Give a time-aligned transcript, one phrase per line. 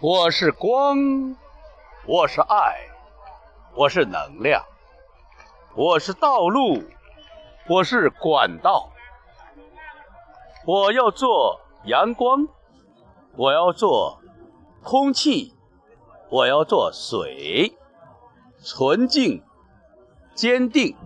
[0.00, 1.34] 我是光，
[2.06, 2.86] 我是爱，
[3.74, 4.62] 我是能量，
[5.74, 6.84] 我是道路，
[7.68, 8.92] 我是管道。
[10.64, 12.46] 我要做阳光，
[13.34, 14.20] 我要做
[14.84, 15.56] 空气，
[16.30, 17.76] 我要做水，
[18.62, 19.42] 纯净、
[20.32, 20.96] 坚定，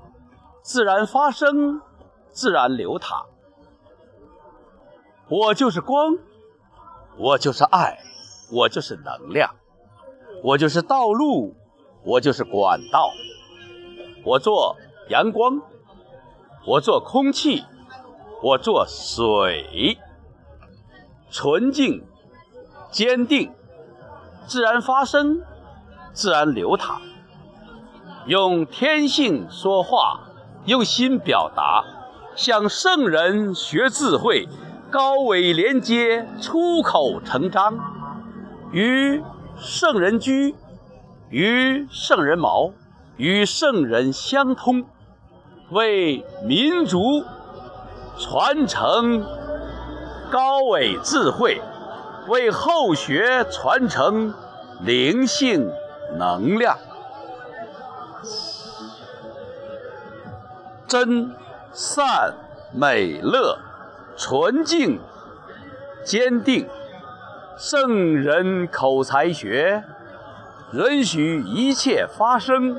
[0.60, 1.80] 自然发生，
[2.28, 3.24] 自然流淌。
[5.30, 6.18] 我就是光，
[7.16, 7.98] 我就是爱。
[8.52, 9.54] 我就是能量，
[10.42, 11.56] 我就是道路，
[12.04, 13.10] 我就是管道。
[14.24, 14.76] 我做
[15.08, 15.62] 阳光，
[16.66, 17.64] 我做空气，
[18.42, 19.96] 我做水，
[21.30, 22.04] 纯净、
[22.90, 23.52] 坚定，
[24.46, 25.42] 自然发生，
[26.12, 27.00] 自然流淌。
[28.26, 30.20] 用天性说话，
[30.66, 31.84] 用心表达，
[32.36, 34.46] 向圣人学智慧，
[34.90, 38.01] 高尾连接，出口成章。
[38.72, 39.22] 与
[39.58, 40.54] 圣人居，
[41.28, 42.72] 与圣人矛，
[43.18, 44.84] 与圣人相通，
[45.70, 47.22] 为民族
[48.18, 49.26] 传承
[50.30, 51.60] 高伟智慧，
[52.28, 54.32] 为后学传承
[54.80, 55.70] 灵性
[56.18, 56.78] 能量。
[60.88, 61.34] 真、
[61.72, 62.34] 善、
[62.74, 63.58] 美、乐、
[64.16, 64.98] 纯净、
[66.04, 66.66] 坚定。
[67.58, 69.84] 圣人口才学，
[70.72, 72.76] 允许一切发生，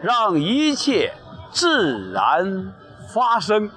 [0.00, 1.14] 让一切
[1.50, 2.72] 自然
[3.08, 3.70] 发生。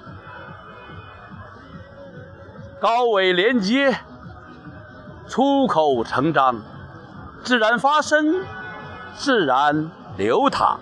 [2.80, 3.98] 高尾连接，
[5.28, 6.62] 出口成章，
[7.44, 8.44] 自然发生，
[9.14, 10.80] 自然流淌。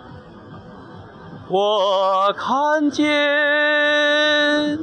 [1.48, 4.78] 我看见，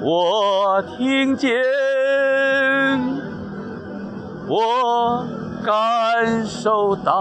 [0.00, 1.77] 我听见。
[5.64, 7.12] 感受到，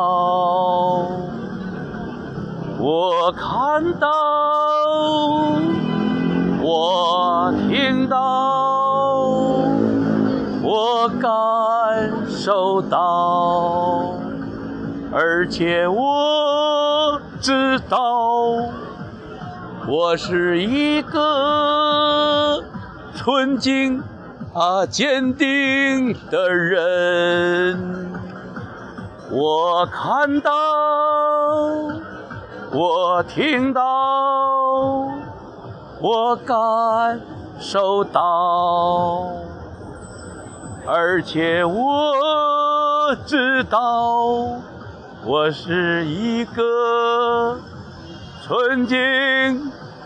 [2.79, 4.07] 我看到，
[6.61, 8.17] 我听到，
[10.63, 11.29] 我感
[12.29, 14.13] 受到，
[15.11, 17.99] 而且我知道，
[19.87, 22.63] 我是一个
[23.15, 24.01] 纯净。
[24.53, 27.77] 啊，坚定的人，
[29.29, 30.51] 我看到，
[32.71, 33.81] 我听到，
[35.99, 37.19] 我感
[37.59, 38.21] 受到，
[40.85, 43.79] 而且我知道，
[45.25, 47.59] 我是一个
[48.43, 48.97] 纯净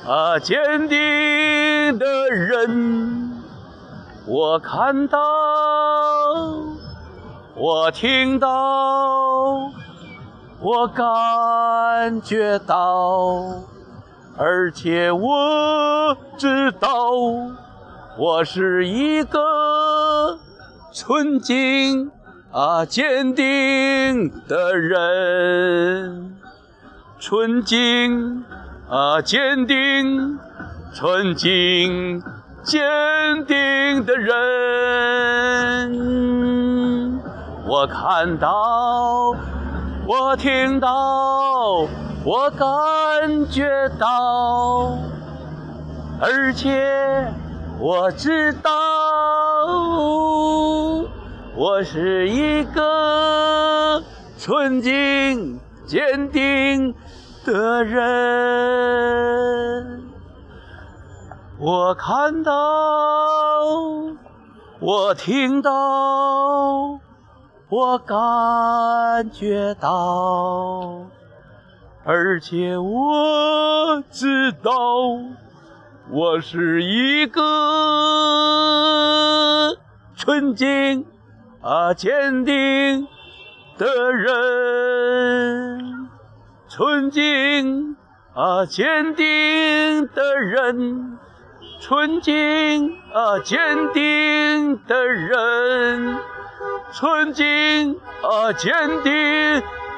[0.08, 3.40] 啊坚定的人。
[4.26, 5.20] 我看到，
[7.54, 8.50] 我听到，
[10.62, 13.62] 我感觉到，
[14.38, 16.90] 而且我知道，
[18.18, 20.40] 我是一个
[20.94, 22.10] 纯净
[22.52, 26.38] 啊坚定的人，
[27.20, 28.46] 纯净
[28.90, 30.40] 啊坚定，
[30.94, 32.24] 纯净。
[32.64, 32.80] 坚
[33.48, 34.36] 定的人，
[37.82, 39.34] 我看到，
[40.06, 41.88] 我听到，
[42.24, 42.70] 我感
[43.50, 45.00] 觉到，
[46.22, 47.28] 而且
[47.80, 48.72] 我知道，
[51.56, 54.04] 我是一个
[54.38, 56.94] 纯净、坚定
[57.44, 58.04] 的人。
[61.58, 62.54] 我看到，
[64.80, 65.72] 我听到，
[67.72, 71.06] 我感觉到，
[72.04, 74.72] 而且我知道，
[76.10, 77.42] 我是一个
[80.18, 81.06] 纯净
[81.62, 83.08] 啊坚定
[83.78, 86.10] 的人，
[86.68, 87.96] 纯净
[88.34, 91.18] 啊坚定的人。
[91.80, 96.16] 纯净啊，坚定的人，
[96.94, 98.72] 纯净而，坚
[99.04, 99.12] 定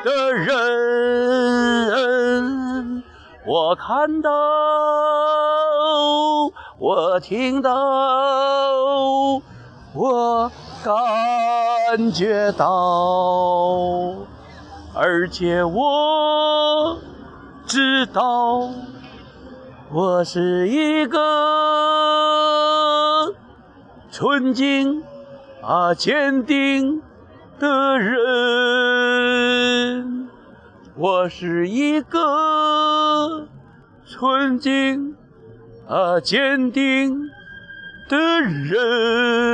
[0.03, 0.63] 的人，
[3.45, 4.29] 我看到，
[6.77, 7.73] 我听到，
[9.93, 10.51] 我
[10.83, 12.65] 感觉到，
[14.95, 16.97] 而且我
[17.65, 18.69] 知道。
[19.91, 21.19] 我是一个
[24.11, 25.03] 纯净
[25.65, 27.01] 啊坚定
[27.57, 28.23] 的人。
[30.95, 33.47] 我是一个
[34.05, 35.15] 纯净
[35.87, 37.29] 啊坚定
[38.09, 39.53] 的人。